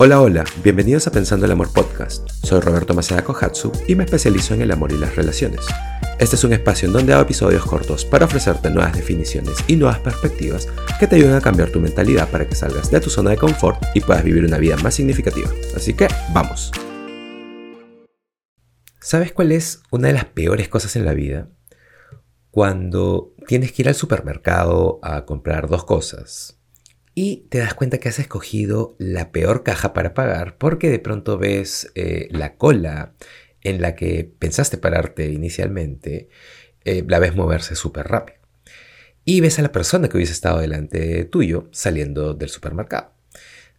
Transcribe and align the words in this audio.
Hola, 0.00 0.20
hola, 0.20 0.44
bienvenidos 0.62 1.08
a 1.08 1.10
Pensando 1.10 1.44
el 1.44 1.50
Amor 1.50 1.72
Podcast. 1.72 2.30
Soy 2.44 2.60
Roberto 2.60 2.94
Maceda 2.94 3.24
Kohatsu 3.24 3.72
y 3.88 3.96
me 3.96 4.04
especializo 4.04 4.54
en 4.54 4.62
el 4.62 4.70
amor 4.70 4.92
y 4.92 4.96
las 4.96 5.16
relaciones. 5.16 5.66
Este 6.20 6.36
es 6.36 6.44
un 6.44 6.52
espacio 6.52 6.86
en 6.86 6.92
donde 6.92 7.12
hago 7.12 7.22
episodios 7.22 7.66
cortos 7.66 8.04
para 8.04 8.26
ofrecerte 8.26 8.70
nuevas 8.70 8.94
definiciones 8.94 9.56
y 9.66 9.74
nuevas 9.74 9.98
perspectivas 9.98 10.68
que 11.00 11.08
te 11.08 11.16
ayuden 11.16 11.34
a 11.34 11.40
cambiar 11.40 11.70
tu 11.70 11.80
mentalidad 11.80 12.30
para 12.30 12.48
que 12.48 12.54
salgas 12.54 12.92
de 12.92 13.00
tu 13.00 13.10
zona 13.10 13.30
de 13.30 13.38
confort 13.38 13.82
y 13.92 14.00
puedas 14.00 14.22
vivir 14.22 14.44
una 14.44 14.58
vida 14.58 14.76
más 14.76 14.94
significativa. 14.94 15.50
Así 15.74 15.94
que, 15.94 16.06
vamos. 16.32 16.70
¿Sabes 19.00 19.32
cuál 19.32 19.50
es 19.50 19.82
una 19.90 20.06
de 20.06 20.14
las 20.14 20.26
peores 20.26 20.68
cosas 20.68 20.94
en 20.94 21.06
la 21.06 21.12
vida? 21.12 21.48
Cuando 22.52 23.34
tienes 23.48 23.72
que 23.72 23.82
ir 23.82 23.88
al 23.88 23.96
supermercado 23.96 25.00
a 25.02 25.24
comprar 25.24 25.66
dos 25.66 25.84
cosas 25.84 26.57
y 27.20 27.48
te 27.48 27.58
das 27.58 27.74
cuenta 27.74 27.98
que 27.98 28.08
has 28.08 28.20
escogido 28.20 28.94
la 29.00 29.32
peor 29.32 29.64
caja 29.64 29.92
para 29.92 30.14
pagar 30.14 30.56
porque 30.56 30.88
de 30.88 31.00
pronto 31.00 31.36
ves 31.36 31.90
eh, 31.96 32.28
la 32.30 32.54
cola 32.54 33.14
en 33.60 33.82
la 33.82 33.96
que 33.96 34.30
pensaste 34.38 34.78
pararte 34.78 35.26
inicialmente, 35.32 36.28
eh, 36.84 37.02
la 37.08 37.18
ves 37.18 37.34
moverse 37.34 37.74
súper 37.74 38.06
rápido. 38.06 38.38
Y 39.24 39.40
ves 39.40 39.58
a 39.58 39.62
la 39.62 39.72
persona 39.72 40.08
que 40.08 40.16
hubiese 40.16 40.32
estado 40.32 40.60
delante 40.60 41.24
tuyo 41.24 41.68
saliendo 41.72 42.34
del 42.34 42.50
supermercado. 42.50 43.12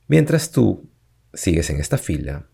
Mientras 0.10 0.52
tú 0.52 0.90
sigues 1.34 1.70
en 1.70 1.80
esta 1.80 1.98
fila 1.98 2.50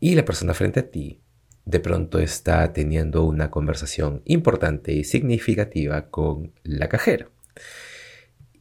y 0.00 0.16
la 0.16 0.26
persona 0.26 0.52
frente 0.52 0.80
a 0.80 0.90
ti 0.90 1.22
de 1.64 1.80
pronto 1.80 2.18
está 2.18 2.74
teniendo 2.74 3.24
una 3.24 3.50
conversación 3.50 4.20
importante 4.26 4.92
y 4.92 5.04
significativa 5.04 6.10
con 6.10 6.52
la 6.62 6.90
cajera. 6.90 7.30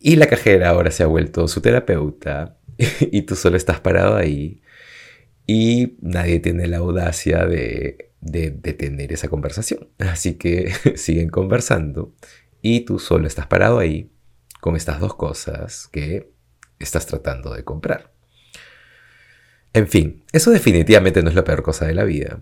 Y 0.06 0.18
la 0.18 0.28
cajera 0.28 0.68
ahora 0.68 0.92
se 0.92 1.02
ha 1.04 1.08
vuelto 1.08 1.48
su 1.48 1.62
terapeuta 1.62 2.58
y 3.00 3.22
tú 3.22 3.38
solo 3.38 3.56
estás 3.56 3.80
parado 3.80 4.18
ahí 4.18 4.62
y 5.48 5.96
nadie 6.02 6.42
tiene 6.42 6.68
la 6.68 6.80
audacia 6.80 7.46
de, 7.46 8.12
de, 8.20 8.52
tener 8.52 9.14
esa 9.14 9.30
conversación. 9.30 9.88
Así 10.00 10.34
que 10.34 10.74
siguen 10.98 11.30
conversando 11.30 12.14
y 12.62 12.82
tú 12.82 13.00
solo 13.00 13.28
estás 13.28 13.48
parado 13.48 13.80
ahí 13.80 14.12
con 14.60 14.76
estas 14.76 15.00
dos 15.00 15.16
cosas 15.16 15.88
que 15.88 16.34
estás 16.80 17.06
tratando 17.06 17.54
de 17.54 17.64
comprar. 17.64 18.12
En 19.72 19.88
fin, 19.88 20.26
eso 20.34 20.52
definitivamente 20.52 21.24
no 21.24 21.30
es 21.30 21.36
la 21.36 21.46
peor 21.46 21.64
cosa 21.64 21.86
de 21.86 21.94
la 21.94 22.04
vida. 22.04 22.42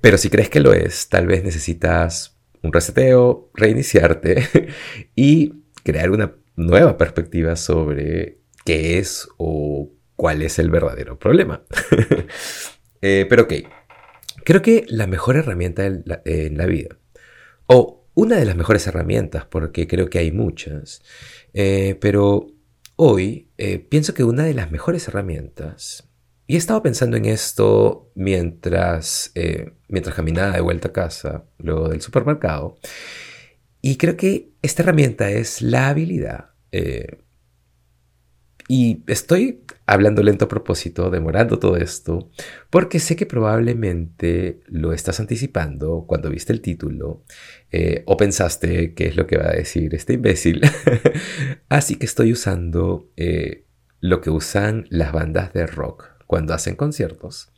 Pero 0.00 0.16
si 0.16 0.30
crees 0.30 0.48
que 0.48 0.60
lo 0.60 0.72
es, 0.72 1.08
tal 1.08 1.26
vez 1.26 1.42
necesitas 1.42 2.36
un 2.62 2.72
reseteo, 2.72 3.50
reiniciarte 3.52 4.68
y 5.16 5.66
crear 5.86 6.10
una 6.10 6.34
nueva 6.56 6.96
perspectiva 6.96 7.54
sobre 7.56 8.38
qué 8.64 8.98
es 8.98 9.28
o 9.36 9.92
cuál 10.16 10.42
es 10.42 10.58
el 10.58 10.70
verdadero 10.70 11.18
problema. 11.18 11.62
Eh, 13.02 13.26
pero 13.28 13.42
ok, 13.42 13.52
creo 14.42 14.62
que 14.62 14.86
la 14.88 15.06
mejor 15.06 15.36
herramienta 15.36 15.84
en 15.84 16.56
la, 16.56 16.66
vida, 16.66 16.96
o 17.66 18.08
una 18.14 18.36
de 18.36 18.46
las 18.46 18.56
mejores 18.56 18.86
herramientas, 18.86 19.44
porque 19.44 19.86
creo 19.86 20.08
que 20.08 20.18
hay 20.18 20.32
muchas, 20.32 21.02
eh, 21.52 21.98
pero 22.00 22.46
hoy 22.96 23.50
eh, 23.58 23.78
pienso 23.78 24.14
que 24.14 24.24
una 24.24 24.44
de 24.44 24.54
las 24.54 24.72
mejores 24.72 25.06
herramientas, 25.06 26.08
y 26.46 26.54
he 26.54 26.58
estado 26.58 26.82
pensando 26.82 27.18
en 27.18 27.26
esto 27.26 28.10
mientras, 28.14 29.30
mientras 29.88 30.16
caminaba 30.16 30.54
de 30.54 30.62
vuelta 30.62 30.88
a 30.88 30.92
casa, 30.92 31.44
luego 31.58 31.90
del 31.90 32.00
supermercado, 32.00 32.76
y 33.86 33.98
creo 33.98 34.16
que 34.16 34.50
esta 34.62 34.82
herramienta 34.82 35.30
es 35.30 35.62
la 35.62 35.86
habilidad. 35.86 36.50
Eh, 36.72 37.20
y 38.66 39.04
estoy 39.06 39.62
hablando 39.86 40.24
lento 40.24 40.46
a 40.46 40.48
propósito, 40.48 41.08
demorando 41.08 41.60
todo 41.60 41.76
esto, 41.76 42.28
porque 42.68 42.98
sé 42.98 43.14
que 43.14 43.26
probablemente 43.26 44.58
lo 44.66 44.92
estás 44.92 45.20
anticipando 45.20 46.04
cuando 46.08 46.30
viste 46.30 46.52
el 46.52 46.62
título 46.62 47.22
eh, 47.70 48.02
o 48.06 48.16
pensaste 48.16 48.92
qué 48.94 49.06
es 49.06 49.16
lo 49.16 49.28
que 49.28 49.38
va 49.38 49.50
a 49.50 49.54
decir 49.54 49.94
este 49.94 50.14
imbécil. 50.14 50.62
Así 51.68 51.94
que 51.94 52.06
estoy 52.06 52.32
usando 52.32 53.08
eh, 53.16 53.66
lo 54.00 54.20
que 54.20 54.30
usan 54.30 54.86
las 54.90 55.12
bandas 55.12 55.52
de 55.52 55.64
rock 55.64 56.08
cuando 56.26 56.54
hacen 56.54 56.74
conciertos, 56.74 57.52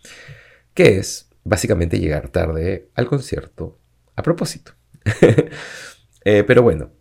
que 0.75 0.99
es 0.99 1.31
básicamente 1.45 1.99
llegar 1.99 2.29
tarde 2.29 2.91
al 2.97 3.07
concierto 3.07 3.81
a 4.15 4.23
propósito. 4.23 4.73
Eh, 6.31 6.45
pero 6.45 6.63
bueno, 6.63 6.93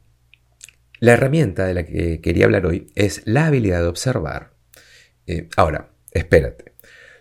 la 1.01 1.11
herramienta 1.11 1.65
de 1.65 1.73
la 1.73 1.83
que 1.83 2.21
quería 2.21 2.45
hablar 2.45 2.65
hoy 2.65 2.93
es 2.95 3.23
la 3.25 3.47
habilidad 3.47 3.81
de 3.81 3.87
observar. 3.87 4.53
Eh, 5.25 5.49
ahora, 5.57 5.91
espérate. 6.13 6.75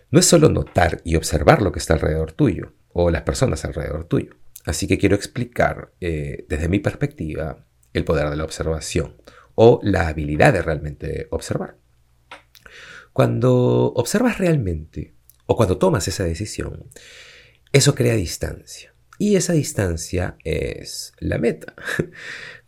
No 0.09 0.21
es 0.21 0.25
solo 0.25 0.47
notar 0.47 1.01
y 1.03 1.17
observar 1.17 1.61
lo 1.61 1.73
que 1.73 1.79
está 1.79 1.95
alrededor 1.95 2.31
tuyo 2.31 2.71
o 2.93 3.09
las 3.09 3.23
personas 3.23 3.65
alrededor 3.65 4.05
tuyo. 4.05 4.37
Así 4.63 4.87
que 4.87 4.97
quiero 4.97 5.17
explicar 5.17 5.91
eh, 5.99 6.45
desde 6.47 6.69
mi 6.69 6.79
perspectiva 6.79 7.65
el 7.91 8.05
poder 8.05 8.29
de 8.29 8.37
la 8.37 8.45
observación 8.45 9.21
o 9.55 9.81
la 9.83 10.07
habilidad 10.07 10.53
de 10.53 10.61
realmente 10.61 11.27
observar. 11.31 11.75
Cuando 13.11 13.91
observas 13.95 14.37
realmente 14.37 15.13
o 15.45 15.57
cuando 15.57 15.77
tomas 15.77 16.07
esa 16.07 16.23
decisión, 16.23 16.89
eso 17.73 17.95
crea 17.95 18.13
distancia. 18.13 18.93
Y 19.17 19.35
esa 19.35 19.53
distancia 19.53 20.37
es 20.43 21.13
la 21.19 21.37
meta. 21.37 21.73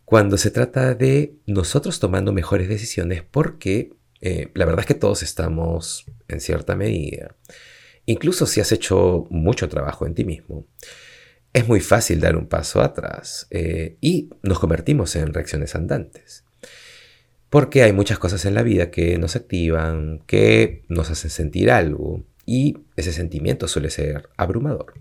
Cuando 0.04 0.36
se 0.36 0.50
trata 0.50 0.94
de 0.94 1.36
nosotros 1.46 2.00
tomando 2.00 2.32
mejores 2.32 2.68
decisiones 2.68 3.22
porque 3.22 3.92
eh, 4.20 4.50
la 4.54 4.64
verdad 4.64 4.80
es 4.80 4.86
que 4.86 4.94
todos 4.94 5.22
estamos 5.22 6.04
en 6.26 6.40
cierta 6.40 6.74
medida, 6.74 7.36
incluso 8.06 8.46
si 8.46 8.60
has 8.60 8.72
hecho 8.72 9.26
mucho 9.30 9.68
trabajo 9.68 10.06
en 10.06 10.14
ti 10.14 10.24
mismo, 10.24 10.66
es 11.52 11.68
muy 11.68 11.80
fácil 11.80 12.20
dar 12.20 12.36
un 12.36 12.48
paso 12.48 12.80
atrás 12.80 13.46
eh, 13.50 13.96
y 14.00 14.30
nos 14.42 14.58
convertimos 14.58 15.14
en 15.14 15.32
reacciones 15.32 15.74
andantes. 15.76 16.44
Porque 17.48 17.82
hay 17.82 17.92
muchas 17.92 18.18
cosas 18.18 18.44
en 18.44 18.54
la 18.54 18.62
vida 18.62 18.90
que 18.90 19.18
nos 19.18 19.36
activan, 19.36 20.20
que 20.26 20.84
nos 20.88 21.10
hacen 21.10 21.30
sentir 21.30 21.70
algo 21.70 22.24
y 22.46 22.78
ese 22.96 23.12
sentimiento 23.12 23.68
suele 23.68 23.90
ser 23.90 24.28
abrumador 24.36 24.94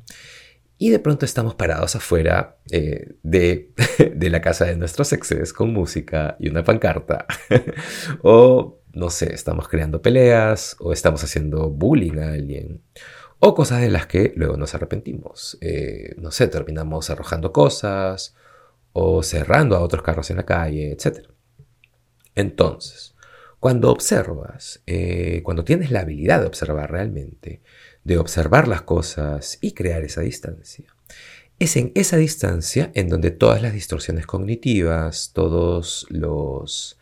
y 0.81 0.91
de 0.91 0.99
pronto 0.99 1.25
estamos 1.25 1.55
parados 1.55 1.97
afuera 1.97 2.57
eh, 2.71 3.13
de, 3.21 3.73
de, 4.15 4.29
la 4.29 4.39
casa 4.39 4.63
de 4.63 4.77
nuestros 4.77 5.11
exes 5.11 5.51
con 5.51 5.73
música 5.73 6.37
y 6.39 6.47
una 6.47 6.63
pancarta. 6.63 7.25
o, 8.23 8.79
no 8.93 9.09
sé, 9.09 9.33
estamos 9.33 9.67
creando 9.67 10.01
peleas 10.01 10.77
o 10.79 10.93
estamos 10.93 11.21
haciendo 11.21 11.69
bullying 11.69 12.19
a 12.19 12.31
alguien. 12.31 12.81
O 13.39 13.53
cosas 13.55 13.81
de 13.81 13.89
las 13.89 14.07
que 14.07 14.31
luego 14.37 14.55
nos 14.55 14.73
arrepentimos. 14.73 15.57
Eh, 15.59 16.15
no 16.17 16.31
sé, 16.31 16.47
terminamos 16.47 17.09
arrojando 17.09 17.51
cosas 17.51 18.33
o 18.93 19.21
cerrando 19.21 19.75
a 19.75 19.81
otros 19.81 20.01
carros 20.01 20.29
en 20.29 20.37
la 20.37 20.45
calle, 20.45 20.93
etc. 20.93 21.27
Entonces, 22.35 23.15
cuando 23.59 23.91
observas, 23.91 24.81
eh, 24.87 25.41
cuando 25.43 25.65
tienes 25.65 25.91
la 25.91 26.01
habilidad 26.01 26.39
de 26.39 26.47
observar 26.47 26.89
realmente, 26.89 27.61
de 28.09 28.17
observar 28.17 28.67
las 28.67 28.81
cosas 28.81 29.59
y 29.61 29.73
crear 29.73 30.03
esa 30.03 30.21
distancia. 30.21 30.95
Es 31.59 31.77
en 31.77 31.91
esa 31.93 32.17
distancia 32.17 32.91
en 32.95 33.07
donde 33.07 33.29
todas 33.29 33.61
las 33.61 33.71
distorsiones 33.71 34.25
cognitivas, 34.25 35.29
todos 35.31 36.07
los, 36.09 36.97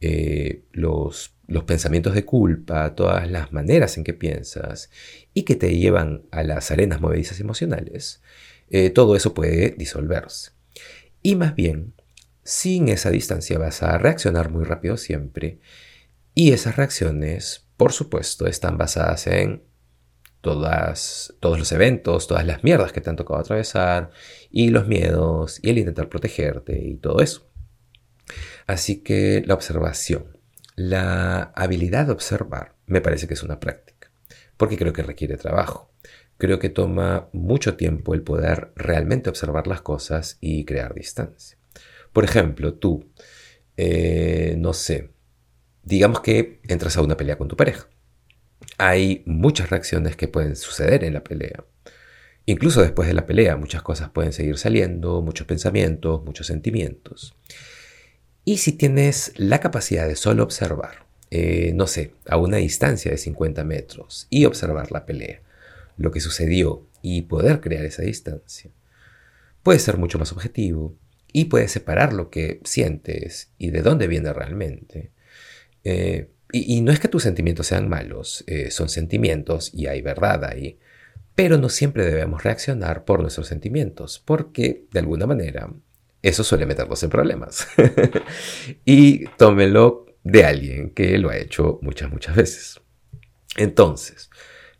eh, 0.00 0.62
los, 0.70 1.34
pensamientos 1.66 2.14
de 2.14 2.24
culpa, 2.24 2.94
todas 2.94 3.28
las 3.28 3.52
maneras 3.52 3.98
en 3.98 4.04
que 4.04 4.14
piensas 4.14 4.88
y 5.34 5.42
que 5.42 5.56
te 5.56 5.76
llevan 5.76 6.22
a 6.30 6.44
las 6.44 6.70
arenas 6.70 7.00
movedizas 7.00 7.40
emocionales, 7.40 8.22
eh, 8.70 8.90
todo 8.90 9.16
eso 9.16 9.34
puede 9.34 9.70
disolverse. 9.70 10.52
Y 11.22 11.34
más 11.34 11.56
bien, 11.56 11.92
sin 12.44 12.88
esa 12.88 13.10
distancia 13.10 13.58
vas 13.58 13.82
a 13.82 13.98
reaccionar 13.98 14.50
muy 14.50 14.62
rápido 14.62 14.96
siempre 14.96 15.58
y 16.34 16.52
esas 16.52 16.76
reacciones, 16.76 17.66
por 17.76 17.92
supuesto, 17.92 18.46
están 18.46 18.78
basadas 18.78 19.26
en 19.26 19.66
todos 20.40 21.58
los 21.58 21.72
eventos, 21.72 22.26
todas 22.26 22.46
las 22.46 22.62
mierdas 22.62 22.92
que 22.92 23.00
te 23.00 23.10
han 23.10 23.16
tocado 23.16 23.40
atravesar, 23.40 24.10
y 24.50 24.68
los 24.70 24.86
miedos, 24.86 25.58
y 25.62 25.70
el 25.70 25.78
intentar 25.78 26.08
protegerte, 26.08 26.78
y 26.78 26.96
todo 26.96 27.20
eso. 27.20 27.48
Así 28.66 29.02
que 29.02 29.42
la 29.46 29.54
observación, 29.54 30.38
la 30.76 31.52
habilidad 31.54 32.06
de 32.06 32.12
observar, 32.12 32.74
me 32.86 33.00
parece 33.00 33.26
que 33.26 33.34
es 33.34 33.42
una 33.42 33.60
práctica, 33.60 34.10
porque 34.56 34.76
creo 34.76 34.92
que 34.92 35.02
requiere 35.02 35.36
trabajo. 35.36 35.90
Creo 36.38 36.58
que 36.58 36.68
toma 36.68 37.28
mucho 37.32 37.76
tiempo 37.76 38.14
el 38.14 38.22
poder 38.22 38.72
realmente 38.76 39.30
observar 39.30 39.66
las 39.66 39.80
cosas 39.80 40.36
y 40.40 40.66
crear 40.66 40.94
distancia. 40.94 41.56
Por 42.12 42.24
ejemplo, 42.24 42.74
tú, 42.74 43.10
eh, 43.76 44.54
no 44.58 44.74
sé, 44.74 45.10
digamos 45.82 46.20
que 46.20 46.60
entras 46.68 46.96
a 46.96 47.02
una 47.02 47.16
pelea 47.16 47.38
con 47.38 47.48
tu 47.48 47.56
pareja 47.56 47.88
hay 48.78 49.22
muchas 49.26 49.70
reacciones 49.70 50.16
que 50.16 50.28
pueden 50.28 50.56
suceder 50.56 51.04
en 51.04 51.14
la 51.14 51.24
pelea. 51.24 51.64
Incluso 52.46 52.82
después 52.82 53.08
de 53.08 53.14
la 53.14 53.26
pelea 53.26 53.56
muchas 53.56 53.82
cosas 53.82 54.10
pueden 54.10 54.32
seguir 54.32 54.58
saliendo, 54.58 55.20
muchos 55.22 55.46
pensamientos, 55.46 56.24
muchos 56.24 56.46
sentimientos. 56.46 57.34
Y 58.44 58.58
si 58.58 58.72
tienes 58.72 59.32
la 59.36 59.58
capacidad 59.58 60.06
de 60.06 60.14
solo 60.14 60.44
observar 60.44 61.06
eh, 61.30 61.72
no 61.74 61.86
sé, 61.88 62.12
a 62.28 62.36
una 62.36 62.58
distancia 62.58 63.10
de 63.10 63.18
50 63.18 63.64
metros 63.64 64.26
y 64.30 64.44
observar 64.44 64.92
la 64.92 65.06
pelea, 65.06 65.42
lo 65.96 66.12
que 66.12 66.20
sucedió 66.20 66.86
y 67.02 67.22
poder 67.22 67.60
crear 67.60 67.84
esa 67.84 68.02
distancia, 68.02 68.70
puede 69.62 69.80
ser 69.80 69.96
mucho 69.96 70.18
más 70.18 70.32
objetivo 70.32 70.96
y 71.32 71.46
puede 71.46 71.68
separar 71.68 72.12
lo 72.12 72.30
que 72.30 72.60
sientes 72.64 73.50
y 73.58 73.70
de 73.70 73.82
dónde 73.82 74.06
viene 74.06 74.32
realmente. 74.32 75.10
Eh, 75.82 76.30
y, 76.52 76.80
no 76.80 76.92
es 76.92 77.00
que 77.00 77.08
tus 77.08 77.22
sentimientos 77.22 77.66
sean 77.66 77.88
malos, 77.88 78.44
eh, 78.46 78.70
son 78.70 78.88
sentimientos 78.88 79.72
y 79.74 79.86
hay 79.86 80.00
verdad 80.00 80.44
ahí, 80.44 80.78
pero 81.34 81.58
no 81.58 81.68
siempre 81.68 82.04
debemos 82.04 82.44
reaccionar 82.44 83.04
por 83.04 83.20
nuestros 83.20 83.48
sentimientos, 83.48 84.22
porque 84.24 84.86
de 84.90 85.00
alguna 85.00 85.26
manera 85.26 85.70
eso 86.22 86.44
suele 86.44 86.66
meternos 86.66 87.02
en 87.02 87.10
problemas. 87.10 87.68
y 88.84 89.26
tómelo 89.36 90.06
de 90.24 90.44
alguien 90.44 90.90
que 90.90 91.18
lo 91.18 91.30
ha 91.30 91.36
hecho 91.36 91.78
muchas, 91.82 92.10
muchas 92.10 92.34
veces. 92.34 92.80
Entonces, 93.56 94.30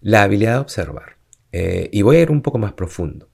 la 0.01 0.23
habilidad 0.23 0.55
de 0.55 0.61
observar. 0.61 1.17
Eh, 1.53 1.89
y 1.93 2.03
voy 2.03 2.17
a 2.17 2.21
ir 2.21 2.31
un 2.31 2.43
poco 2.43 2.59
más 2.59 2.73
profundo. 2.73 3.29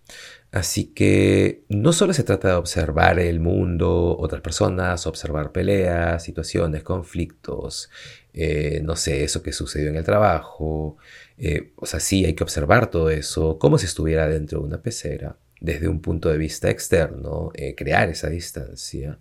Así 0.52 0.84
que 0.92 1.64
no 1.70 1.94
solo 1.94 2.12
se 2.12 2.24
trata 2.24 2.48
de 2.48 2.54
observar 2.54 3.18
el 3.18 3.40
mundo, 3.40 4.18
otras 4.18 4.42
personas, 4.42 5.06
observar 5.06 5.50
peleas, 5.50 6.22
situaciones, 6.22 6.82
conflictos, 6.82 7.88
eh, 8.34 8.82
no 8.84 8.94
sé, 8.94 9.24
eso 9.24 9.42
que 9.42 9.52
sucedió 9.52 9.88
en 9.88 9.96
el 9.96 10.04
trabajo. 10.04 10.98
Eh, 11.38 11.72
o 11.76 11.86
sea, 11.86 12.00
sí 12.00 12.26
hay 12.26 12.34
que 12.34 12.44
observar 12.44 12.90
todo 12.90 13.08
eso 13.08 13.58
como 13.58 13.78
si 13.78 13.86
estuviera 13.86 14.28
dentro 14.28 14.60
de 14.60 14.66
una 14.66 14.82
pecera, 14.82 15.38
desde 15.58 15.88
un 15.88 16.02
punto 16.02 16.28
de 16.28 16.36
vista 16.36 16.68
externo, 16.68 17.50
eh, 17.54 17.74
crear 17.74 18.10
esa 18.10 18.28
distancia 18.28 19.18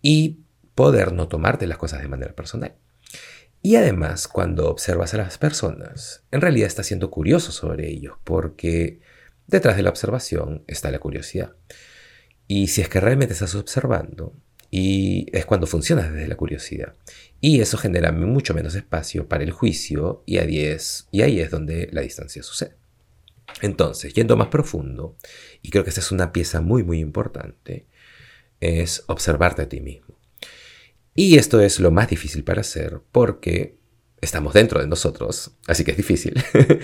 y 0.00 0.38
poder 0.76 1.12
no 1.12 1.26
tomarte 1.26 1.66
las 1.66 1.78
cosas 1.78 2.02
de 2.02 2.08
manera 2.08 2.34
personal. 2.36 2.74
Y 3.62 3.74
además, 3.74 4.28
cuando 4.28 4.68
observas 4.70 5.12
a 5.14 5.18
las 5.18 5.38
personas, 5.38 6.22
en 6.30 6.40
realidad 6.40 6.68
estás 6.68 6.86
siendo 6.86 7.10
curioso 7.10 7.50
sobre 7.50 7.88
ellos, 7.88 8.14
porque 8.22 9.00
Detrás 9.52 9.76
de 9.76 9.82
la 9.82 9.90
observación 9.90 10.64
está 10.66 10.90
la 10.90 10.98
curiosidad. 10.98 11.54
Y 12.48 12.68
si 12.68 12.80
es 12.80 12.88
que 12.88 13.00
realmente 13.00 13.34
estás 13.34 13.54
observando, 13.54 14.34
y 14.70 15.26
es 15.36 15.44
cuando 15.44 15.66
funciona 15.66 16.08
desde 16.08 16.26
la 16.26 16.36
curiosidad. 16.36 16.94
Y 17.42 17.60
eso 17.60 17.76
genera 17.76 18.10
mucho 18.12 18.54
menos 18.54 18.74
espacio 18.74 19.28
para 19.28 19.44
el 19.44 19.50
juicio 19.50 20.22
y, 20.24 20.38
ahí 20.38 20.60
es, 20.60 21.06
y 21.12 21.20
ahí 21.20 21.38
es 21.40 21.50
donde 21.50 21.90
la 21.92 22.00
distancia 22.00 22.42
sucede. 22.42 22.76
Entonces, 23.60 24.14
yendo 24.14 24.38
más 24.38 24.48
profundo, 24.48 25.18
y 25.60 25.68
creo 25.68 25.84
que 25.84 25.90
esta 25.90 26.00
es 26.00 26.10
una 26.10 26.32
pieza 26.32 26.62
muy 26.62 26.82
muy 26.82 27.00
importante, 27.00 27.86
es 28.60 29.04
observarte 29.06 29.60
a 29.60 29.68
ti 29.68 29.82
mismo. 29.82 30.18
Y 31.14 31.36
esto 31.36 31.60
es 31.60 31.78
lo 31.78 31.90
más 31.90 32.08
difícil 32.08 32.42
para 32.42 32.62
hacer 32.62 33.02
porque 33.12 33.76
estamos 34.22 34.54
dentro 34.54 34.80
de 34.80 34.86
nosotros, 34.86 35.50
así 35.66 35.84
que 35.84 35.90
es 35.90 35.96
difícil. 35.98 36.42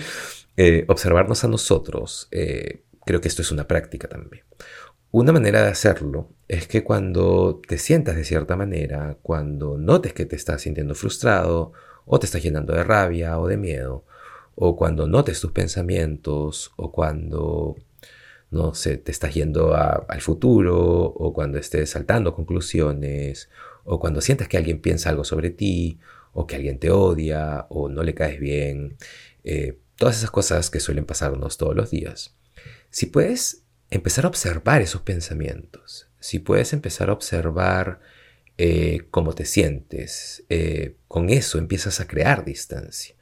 Eh, 0.61 0.83
observarnos 0.89 1.45
a 1.45 1.47
nosotros, 1.47 2.27
eh, 2.31 2.83
creo 3.05 3.21
que 3.21 3.29
esto 3.29 3.41
es 3.41 3.49
una 3.49 3.65
práctica 3.65 4.09
también. 4.09 4.43
Una 5.09 5.31
manera 5.31 5.61
de 5.61 5.69
hacerlo 5.69 6.31
es 6.49 6.67
que 6.67 6.83
cuando 6.83 7.61
te 7.65 7.77
sientas 7.77 8.17
de 8.17 8.25
cierta 8.25 8.57
manera, 8.57 9.17
cuando 9.21 9.77
notes 9.77 10.11
que 10.11 10.25
te 10.25 10.35
estás 10.35 10.63
sintiendo 10.63 10.95
frustrado 10.95 11.71
o 12.05 12.19
te 12.19 12.25
estás 12.25 12.43
llenando 12.43 12.73
de 12.73 12.83
rabia 12.83 13.39
o 13.39 13.47
de 13.47 13.55
miedo, 13.55 14.03
o 14.53 14.75
cuando 14.75 15.07
notes 15.07 15.39
tus 15.39 15.53
pensamientos, 15.53 16.73
o 16.75 16.91
cuando, 16.91 17.77
no 18.51 18.73
sé, 18.73 18.97
te 18.97 19.11
estás 19.13 19.33
yendo 19.33 19.73
al 19.73 20.19
futuro, 20.19 20.77
o 21.05 21.31
cuando 21.31 21.57
estés 21.57 21.91
saltando 21.91 22.35
conclusiones, 22.35 23.49
o 23.85 23.97
cuando 23.97 24.19
sientas 24.19 24.49
que 24.49 24.57
alguien 24.57 24.81
piensa 24.81 25.09
algo 25.09 25.23
sobre 25.23 25.51
ti, 25.51 25.99
o 26.33 26.47
que 26.47 26.55
alguien 26.55 26.79
te 26.79 26.91
odia, 26.91 27.65
o 27.69 27.89
no 27.89 28.03
le 28.03 28.13
caes 28.13 28.39
bien, 28.39 28.97
eh, 29.43 29.77
todas 29.95 30.17
esas 30.17 30.31
cosas 30.31 30.69
que 30.69 30.79
suelen 30.79 31.05
pasarnos 31.05 31.57
todos 31.57 31.75
los 31.75 31.91
días. 31.91 32.35
Si 32.89 33.07
puedes 33.07 33.63
empezar 33.89 34.25
a 34.25 34.29
observar 34.29 34.81
esos 34.81 35.01
pensamientos, 35.01 36.07
si 36.19 36.39
puedes 36.39 36.73
empezar 36.73 37.09
a 37.09 37.13
observar 37.13 37.99
eh, 38.57 39.07
cómo 39.09 39.33
te 39.33 39.45
sientes, 39.45 40.43
eh, 40.49 40.95
con 41.07 41.29
eso 41.29 41.57
empiezas 41.57 42.01
a 42.01 42.07
crear 42.07 42.43
distancia. 42.43 43.15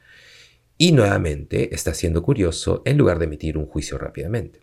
Y 0.80 0.92
nuevamente 0.92 1.74
estás 1.74 1.98
siendo 1.98 2.21
curioso 2.21 2.81
en 2.86 2.98
lugar 2.98 3.19
de 3.19 3.25
emitir 3.25 3.57
un 3.57 3.65
juicio 3.65 3.98
rápidamente. 3.98 4.62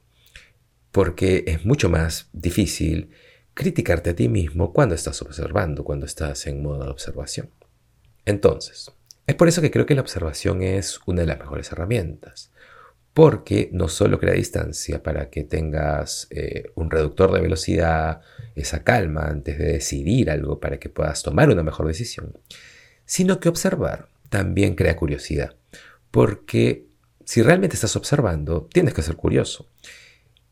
Porque 0.93 1.45
es 1.47 1.65
mucho 1.65 1.89
más 1.89 2.29
difícil 2.33 3.11
criticarte 3.55 4.11
a 4.11 4.17
ti 4.17 4.29
mismo 4.29 4.73
cuando 4.73 4.95
estás 4.95 5.23
observando, 5.23 5.85
cuando 5.85 6.07
estás 6.07 6.47
en 6.47 6.63
modo 6.63 6.85
de 6.85 6.91
observación. 6.91 7.51
Entonces, 8.27 8.91
es 9.27 9.35
por 9.35 9.49
eso 9.49 9.63
que 9.63 9.71
creo 9.71 9.87
que 9.87 9.95
la 9.95 10.01
observación 10.01 10.63
es 10.63 11.01
una 11.07 11.23
de 11.23 11.27
las 11.27 11.39
mejores 11.39 11.71
herramientas, 11.73 12.51
porque 13.15 13.71
no 13.73 13.89
solo 13.89 14.19
crea 14.19 14.35
distancia 14.35 15.03
para 15.03 15.31
que 15.31 15.45
tengas 15.45 16.27
eh, 16.31 16.65
un 16.75 16.91
reductor 16.91 17.33
de 17.33 17.41
velocidad, 17.41 18.21
esa 18.55 18.83
calma 18.83 19.27
antes 19.27 19.59
de 19.59 19.73
decidir 19.73 20.31
algo 20.31 20.61
para 20.61 20.79
que 20.79 20.89
puedas 20.89 21.23
tomar 21.23 21.49
una 21.49 21.63
mejor 21.63 21.87
decisión, 21.87 22.37
sino 23.07 23.41
que 23.41 23.49
observar 23.49 24.09
también 24.29 24.75
crea 24.75 24.97
curiosidad, 24.97 25.55
porque 26.11 26.87
si 27.25 27.43
realmente 27.43 27.77
estás 27.77 27.97
observando, 27.97 28.69
tienes 28.73 28.95
que 28.95 29.03
ser 29.03 29.17
curioso. 29.17 29.69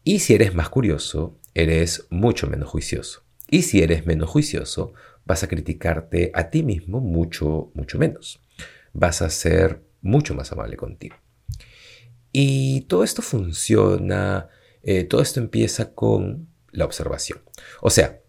Y 0.04 0.20
si 0.20 0.34
eres 0.34 0.54
más 0.54 0.68
curioso, 0.68 1.38
eres 1.54 2.06
mucho 2.10 2.46
menos 2.46 2.70
juicioso. 2.70 3.22
Y 3.48 3.62
si 3.62 3.82
eres 3.82 4.06
menos 4.06 4.30
juicioso, 4.30 4.94
vas 5.24 5.42
a 5.42 5.48
criticarte 5.48 6.30
a 6.34 6.50
ti 6.50 6.62
mismo 6.62 7.00
mucho, 7.00 7.70
mucho 7.74 7.98
menos 7.98 8.40
vas 8.92 9.22
a 9.22 9.30
ser 9.30 9.82
mucho 10.00 10.34
más 10.34 10.52
amable 10.52 10.76
contigo. 10.76 11.16
Y 12.32 12.82
todo 12.82 13.04
esto 13.04 13.22
funciona, 13.22 14.48
eh, 14.82 15.04
todo 15.04 15.22
esto 15.22 15.40
empieza 15.40 15.92
con 15.92 16.48
la 16.70 16.84
observación. 16.84 17.40
O 17.80 17.90
sea, 17.90 18.20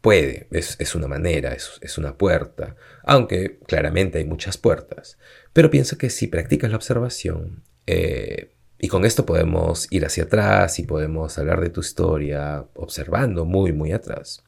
puede, 0.00 0.48
es, 0.50 0.94
una 0.94 1.06
manera, 1.06 1.52
es, 1.52 1.98
una 1.98 2.16
puerta, 2.16 2.74
aunque 3.04 3.58
claramente 3.66 4.18
hay 4.18 4.24
muchas 4.24 4.56
puertas, 4.56 5.18
pero 5.52 5.70
pienso 5.70 5.98
que 5.98 6.10
si 6.10 6.26
practicas 6.26 6.70
la 6.70 6.76
observación, 6.76 7.62
eh, 7.86 8.54
y 8.82 8.88
con 8.88 9.04
esto 9.04 9.26
podemos 9.26 9.86
ir 9.90 10.06
hacia 10.06 10.24
atrás 10.24 10.78
y 10.78 10.84
podemos 10.84 11.38
hablar 11.38 11.60
de 11.60 11.68
tu 11.68 11.80
historia 11.80 12.64
observando 12.74 13.44
muy, 13.44 13.72
muy 13.72 13.92
atrás 13.92 14.42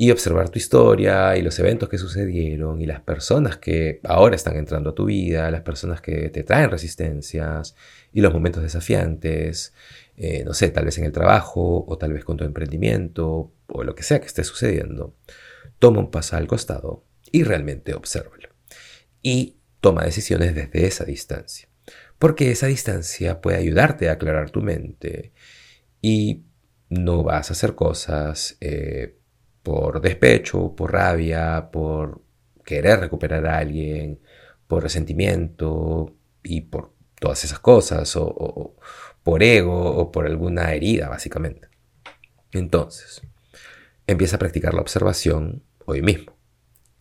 y 0.00 0.12
observar 0.12 0.48
tu 0.48 0.60
historia 0.60 1.36
y 1.36 1.42
los 1.42 1.58
eventos 1.58 1.88
que 1.88 1.98
sucedieron 1.98 2.80
y 2.80 2.86
las 2.86 3.00
personas 3.00 3.56
que 3.56 3.98
ahora 4.04 4.36
están 4.36 4.54
entrando 4.56 4.90
a 4.90 4.94
tu 4.94 5.06
vida, 5.06 5.50
las 5.50 5.62
personas 5.62 6.00
que 6.00 6.28
te 6.28 6.44
traen 6.44 6.70
resistencias 6.70 7.74
y 8.12 8.20
los 8.20 8.32
momentos 8.32 8.62
desafiantes, 8.62 9.74
eh, 10.16 10.44
no 10.44 10.54
sé, 10.54 10.68
tal 10.68 10.84
vez 10.84 10.98
en 10.98 11.04
el 11.04 11.10
trabajo 11.10 11.84
o 11.84 11.98
tal 11.98 12.12
vez 12.12 12.24
con 12.24 12.36
tu 12.36 12.44
emprendimiento 12.44 13.52
o 13.66 13.82
lo 13.82 13.96
que 13.96 14.04
sea 14.04 14.20
que 14.20 14.28
esté 14.28 14.44
sucediendo, 14.44 15.16
toma 15.80 15.98
un 15.98 16.12
paso 16.12 16.36
al 16.36 16.46
costado 16.46 17.04
y 17.32 17.42
realmente 17.42 17.92
obsérvalo. 17.92 18.50
Y 19.20 19.56
toma 19.80 20.04
decisiones 20.04 20.54
desde 20.54 20.86
esa 20.86 21.04
distancia, 21.06 21.68
porque 22.20 22.52
esa 22.52 22.68
distancia 22.68 23.40
puede 23.40 23.56
ayudarte 23.58 24.08
a 24.08 24.12
aclarar 24.12 24.50
tu 24.50 24.62
mente 24.62 25.32
y 26.00 26.44
no 26.88 27.24
vas 27.24 27.50
a 27.50 27.54
hacer 27.54 27.74
cosas 27.74 28.56
eh, 28.60 29.17
por 29.68 30.00
despecho, 30.00 30.74
por 30.74 30.94
rabia, 30.94 31.68
por 31.70 32.22
querer 32.64 33.00
recuperar 33.00 33.46
a 33.46 33.58
alguien, 33.58 34.18
por 34.66 34.82
resentimiento 34.82 36.16
y 36.42 36.62
por 36.62 36.94
todas 37.20 37.44
esas 37.44 37.58
cosas, 37.58 38.16
o, 38.16 38.76
por 39.22 39.42
ego 39.42 39.78
o 39.78 40.10
por 40.10 40.24
alguna 40.24 40.72
herida, 40.72 41.10
básicamente. 41.10 41.68
Entonces, 42.50 43.20
empieza 44.06 44.36
a 44.36 44.38
practicar 44.38 44.72
la 44.72 44.80
observación 44.80 45.62
hoy 45.84 46.00
mismo. 46.00 46.32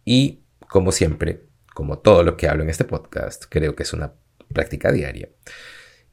Y, 0.03 0.41
como 0.67 0.91
siempre, 0.91 1.45
como 1.73 1.99
todo 1.99 2.21
lo 2.23 2.35
que 2.35 2.49
hablo 2.49 2.63
en 2.63 2.69
este 2.69 2.83
podcast, 2.83 3.45
creo 3.47 3.77
que 3.77 3.83
es 3.83 3.93
una 3.93 4.11
práctica 4.53 4.91
diaria. 4.91 5.29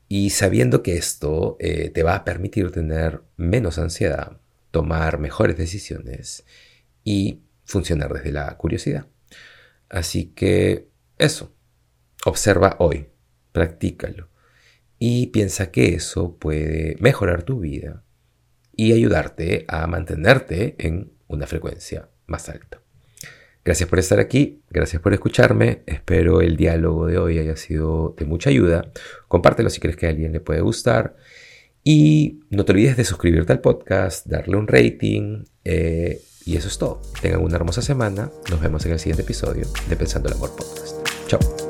Y 0.07 0.31
sabiendo 0.31 0.85
que 0.85 0.97
esto 0.97 1.57
eh, 1.59 1.91
te 1.91 2.05
va 2.05 2.15
a 2.15 2.25
permitir 2.25 2.71
tener 2.71 3.23
menos 3.37 3.79
ansiedad, 3.79 4.39
tomar 4.75 5.21
mejores 5.21 5.57
decisiones 5.57 6.45
y 7.05 7.45
funcionar 7.65 8.13
desde 8.13 8.33
la 8.33 8.57
curiosidad. 8.57 9.07
Así 9.89 10.33
que 10.35 10.89
eso, 11.17 11.55
observa 12.25 12.75
hoy, 12.81 13.07
practícalo 13.53 14.31
y 14.99 15.29
piensa 15.29 15.71
que 15.71 15.95
eso 15.95 16.37
puede 16.39 16.97
mejorar 16.99 17.45
tu 17.45 17.61
vida 17.61 18.03
y 18.75 18.93
ayudarte 18.93 19.65
a 19.69 19.87
mantenerte 19.87 20.75
en 20.79 21.13
una 21.29 21.47
frecuencia 21.47 22.09
más 22.27 22.49
alta. 22.49 22.83
Gracias 23.65 23.89
por 23.89 24.01
estar 24.01 24.19
aquí, 24.19 24.65
gracias 24.71 25.01
por 25.01 25.13
escucharme, 25.13 25.85
espero 25.87 26.41
el 26.41 26.57
diálogo 26.57 27.07
de 27.07 27.19
hoy 27.19 27.39
haya 27.39 27.55
sido 27.55 28.17
de 28.19 28.25
mucha 28.25 28.51
ayuda. 28.51 28.91
Compártelo 29.29 29.71
si 29.71 29.79
crees 29.79 29.97
que 29.97 30.07
a 30.07 30.11
alguien 30.11 30.33
le 30.33 30.41
puede 30.41 30.63
gustar 30.63 31.15
y 31.85 32.41
no 32.51 32.65
te 32.65 32.73
olvides 32.73 32.97
de 32.97 33.05
suscribirte 33.05 33.53
al 33.53 33.61
podcast, 33.61 34.27
darle 34.27 34.57
un 34.57 34.67
rating. 34.67 35.45
Eh, 35.65 36.21
Y 36.47 36.57
eso 36.57 36.69
es 36.69 36.77
todo. 36.77 37.01
Tengan 37.23 37.41
una 37.41 37.57
hermosa 37.57 37.81
semana. 37.81 38.31
Nos 38.51 38.61
vemos 38.61 38.85
en 38.85 38.93
el 38.93 38.99
siguiente 38.99 39.23
episodio 39.23 39.67
de 39.89 39.97
Pensando 39.97 40.29
el 40.29 40.35
Amor 40.35 40.51
Podcast. 40.55 40.97
Chao. 41.27 41.64